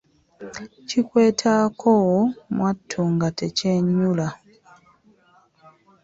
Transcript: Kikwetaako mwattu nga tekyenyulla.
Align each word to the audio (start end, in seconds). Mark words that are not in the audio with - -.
Kikwetaako 0.87 1.93
mwattu 2.55 3.01
nga 3.13 3.29
tekyenyulla. 3.37 4.27